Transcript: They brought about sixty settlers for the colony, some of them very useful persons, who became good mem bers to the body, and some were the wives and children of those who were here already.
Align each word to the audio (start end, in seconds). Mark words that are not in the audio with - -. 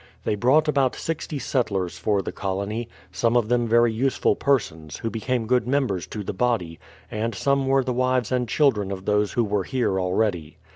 They 0.23 0.33
brought 0.33 0.67
about 0.67 0.95
sixty 0.95 1.37
settlers 1.37 1.99
for 1.99 2.23
the 2.23 2.31
colony, 2.31 2.89
some 3.11 3.37
of 3.37 3.49
them 3.49 3.67
very 3.67 3.93
useful 3.93 4.35
persons, 4.35 4.97
who 4.97 5.11
became 5.11 5.45
good 5.45 5.67
mem 5.67 5.85
bers 5.85 6.07
to 6.07 6.23
the 6.23 6.33
body, 6.33 6.79
and 7.11 7.35
some 7.35 7.67
were 7.67 7.83
the 7.83 7.93
wives 7.93 8.31
and 8.31 8.49
children 8.49 8.91
of 8.91 9.05
those 9.05 9.33
who 9.33 9.43
were 9.43 9.63
here 9.63 9.99
already. 10.01 10.57